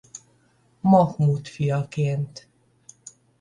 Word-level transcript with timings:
Mahmud 0.81 1.47
fiaként. 1.47 2.49